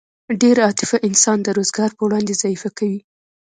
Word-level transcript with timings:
ډېره 0.41 0.61
عاطفه 0.67 0.97
انسان 1.07 1.37
د 1.43 1.47
روزګار 1.57 1.89
په 1.95 2.01
وړاندې 2.05 2.33
ضعیف 2.41 2.63
کوي 2.77 2.99